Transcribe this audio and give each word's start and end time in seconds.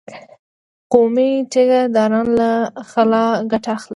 قومي 0.91 1.29
ټيکه 1.51 1.81
داران 1.95 2.27
له 2.39 2.49
خلا 2.89 3.23
ګټه 3.51 3.69
اخلي. 3.77 3.89